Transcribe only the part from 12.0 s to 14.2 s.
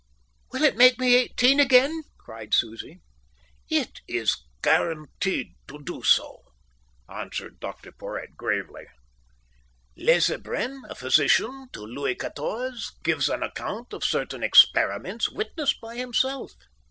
XIV, gives an account of